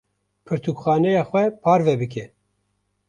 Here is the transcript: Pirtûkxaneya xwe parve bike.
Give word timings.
Pirtûkxaneya 0.45 1.23
xwe 1.29 1.43
parve 1.63 1.93
bike. 2.01 2.25